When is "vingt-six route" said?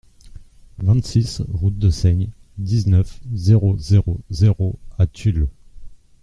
0.79-1.77